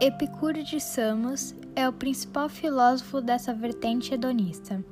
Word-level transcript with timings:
Epicuro 0.00 0.62
de 0.62 0.78
Samos 0.78 1.56
é 1.74 1.88
o 1.88 1.92
principal 1.92 2.48
filósofo 2.48 3.20
dessa 3.20 3.52
vertente 3.52 4.14
hedonista. 4.14 4.84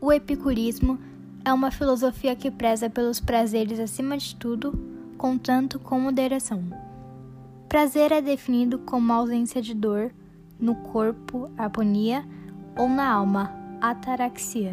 O 0.00 0.12
epicurismo 0.12 0.98
é 1.44 1.52
uma 1.52 1.70
filosofia 1.70 2.34
que 2.34 2.50
preza 2.50 2.90
pelos 2.90 3.20
prazeres 3.20 3.78
acima 3.78 4.18
de 4.18 4.34
tudo, 4.34 4.76
contanto 5.16 5.78
com 5.78 6.00
moderação. 6.00 6.64
Prazer 7.68 8.10
é 8.10 8.20
definido 8.20 8.80
como 8.80 9.12
ausência 9.12 9.62
de 9.62 9.72
dor 9.72 10.10
no 10.58 10.74
corpo, 10.74 11.48
harmonia, 11.56 12.24
ou 12.76 12.88
na 12.88 13.08
alma, 13.08 13.54
ataraxia. 13.80 14.72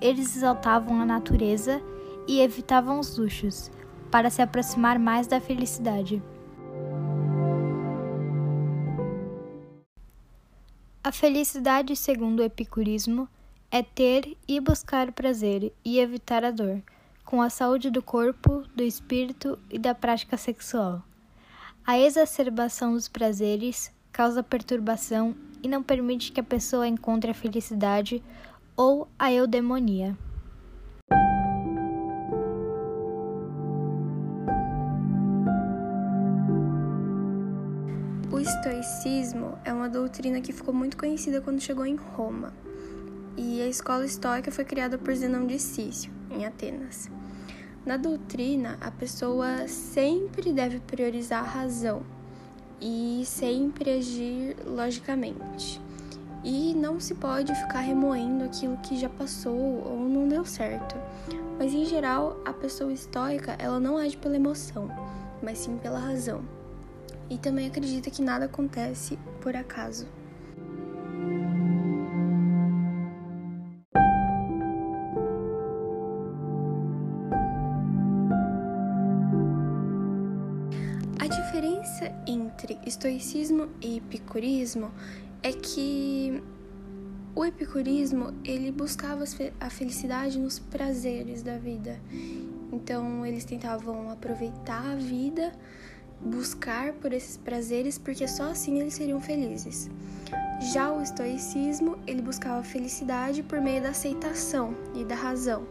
Eles 0.00 0.36
exaltavam 0.36 1.00
a 1.00 1.04
natureza 1.04 1.82
e 2.28 2.38
evitavam 2.38 3.00
os 3.00 3.18
luxos, 3.18 3.68
para 4.12 4.30
se 4.30 4.40
aproximar 4.40 4.96
mais 4.96 5.26
da 5.26 5.40
felicidade. 5.40 6.22
A 11.02 11.10
felicidade, 11.10 11.96
segundo 11.96 12.40
o 12.40 12.44
epicurismo, 12.44 13.26
é 13.70 13.82
ter 13.82 14.36
e 14.46 14.60
buscar 14.60 15.10
prazer 15.12 15.72
e 15.82 15.98
evitar 15.98 16.44
a 16.44 16.50
dor, 16.50 16.82
com 17.24 17.40
a 17.40 17.48
saúde 17.48 17.88
do 17.88 18.02
corpo, 18.02 18.64
do 18.76 18.82
espírito 18.82 19.58
e 19.70 19.78
da 19.78 19.94
prática 19.94 20.36
sexual. 20.36 21.02
A 21.86 21.98
exacerbação 21.98 22.92
dos 22.92 23.08
prazeres 23.08 23.90
causa 24.12 24.42
perturbação 24.42 25.34
e 25.62 25.68
não 25.68 25.82
permite 25.82 26.32
que 26.32 26.40
a 26.40 26.44
pessoa 26.44 26.86
encontre 26.86 27.30
a 27.30 27.34
felicidade 27.34 28.22
ou 28.76 29.08
a 29.18 29.32
eudemonia. 29.32 30.14
O 38.32 38.38
estoicismo 38.38 39.58
é 39.64 39.72
uma 39.72 39.88
doutrina 39.88 40.40
que 40.40 40.52
ficou 40.52 40.72
muito 40.72 40.96
conhecida 40.96 41.40
quando 41.40 41.60
chegou 41.60 41.84
em 41.84 41.96
Roma. 41.96 42.52
E 43.36 43.60
a 43.60 43.66
escola 43.66 44.04
estoica 44.04 44.52
foi 44.52 44.64
criada 44.64 44.96
por 44.96 45.12
Zenão 45.16 45.48
de 45.48 45.58
Cício, 45.58 46.12
em 46.30 46.46
Atenas. 46.46 47.10
Na 47.84 47.96
doutrina, 47.96 48.78
a 48.80 48.88
pessoa 48.88 49.66
sempre 49.66 50.52
deve 50.52 50.78
priorizar 50.78 51.40
a 51.40 51.48
razão 51.48 52.02
e 52.80 53.24
sempre 53.26 53.90
agir 53.90 54.56
logicamente. 54.64 55.80
E 56.44 56.72
não 56.72 57.00
se 57.00 57.16
pode 57.16 57.52
ficar 57.52 57.80
remoendo 57.80 58.44
aquilo 58.44 58.76
que 58.76 58.96
já 58.96 59.08
passou 59.08 59.82
ou 59.84 60.08
não 60.08 60.28
deu 60.28 60.44
certo. 60.44 60.94
Mas 61.58 61.74
em 61.74 61.84
geral, 61.84 62.40
a 62.44 62.52
pessoa 62.52 62.92
estoica, 62.92 63.56
ela 63.58 63.80
não 63.80 63.96
age 63.96 64.16
pela 64.16 64.36
emoção, 64.36 64.88
mas 65.42 65.58
sim 65.58 65.76
pela 65.78 65.98
razão 65.98 66.59
e 67.30 67.38
também 67.38 67.68
acredita 67.68 68.10
que 68.10 68.20
nada 68.20 68.46
acontece 68.46 69.16
por 69.40 69.54
acaso. 69.54 70.06
A 81.20 81.26
diferença 81.26 82.12
entre 82.26 82.78
estoicismo 82.84 83.68
e 83.80 83.98
epicurismo 83.98 84.90
é 85.42 85.52
que 85.52 86.42
o 87.34 87.44
epicurismo 87.44 88.34
ele 88.44 88.72
buscava 88.72 89.24
a 89.60 89.70
felicidade 89.70 90.38
nos 90.38 90.58
prazeres 90.58 91.42
da 91.42 91.56
vida. 91.56 92.00
Então 92.72 93.24
eles 93.24 93.44
tentavam 93.44 94.10
aproveitar 94.10 94.84
a 94.84 94.96
vida 94.96 95.52
buscar 96.20 96.92
por 96.94 97.12
esses 97.12 97.36
prazeres, 97.36 97.98
porque 97.98 98.26
só 98.28 98.44
assim 98.50 98.78
eles 98.78 98.94
seriam 98.94 99.20
felizes. 99.20 99.90
Já 100.72 100.92
o 100.92 101.02
estoicismo, 101.02 101.98
ele 102.06 102.20
buscava 102.20 102.62
felicidade 102.62 103.42
por 103.42 103.60
meio 103.60 103.82
da 103.82 103.90
aceitação 103.90 104.74
e 104.94 105.04
da 105.04 105.14
razão. 105.14 105.66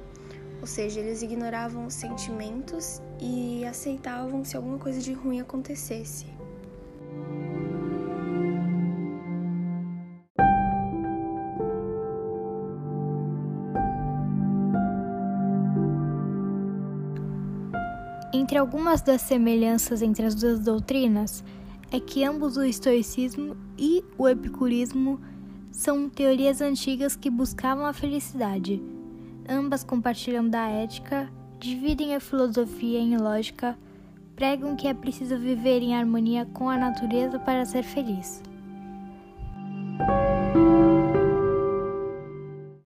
Ou 0.59 0.67
seja, 0.67 0.99
eles 0.99 1.21
ignoravam 1.21 1.85
os 1.85 1.93
sentimentos 1.93 3.01
e 3.21 3.63
aceitavam 3.65 4.43
se 4.43 4.57
alguma 4.57 4.77
coisa 4.77 4.99
de 4.99 5.13
ruim 5.13 5.39
acontecesse. 5.39 6.38
Entre 18.31 18.59
algumas 18.59 19.01
das 19.01 19.23
semelhanças 19.23 20.03
entre 20.03 20.23
as 20.23 20.35
duas 20.35 20.59
doutrinas 20.59 21.43
é 21.91 21.99
que 21.99 22.23
ambos 22.23 22.57
o 22.57 22.63
estoicismo 22.63 23.57
e 23.75 24.03
o 24.19 24.27
epicurismo 24.27 25.19
são 25.71 26.07
teorias 26.07 26.61
antigas 26.61 27.15
que 27.15 27.29
buscavam 27.29 27.87
a 27.87 27.93
felicidade. 27.93 28.79
Ambas 29.49 29.83
compartilham 29.83 30.47
da 30.47 30.67
ética, 30.67 31.27
dividem 31.59 32.15
a 32.15 32.19
filosofia 32.19 32.99
em 32.99 33.17
lógica, 33.17 33.75
pregam 34.35 34.75
que 34.75 34.87
é 34.87 34.93
preciso 34.93 35.35
viver 35.35 35.81
em 35.81 35.95
harmonia 35.95 36.45
com 36.53 36.69
a 36.69 36.77
natureza 36.77 37.39
para 37.39 37.65
ser 37.65 37.81
feliz. 37.81 38.43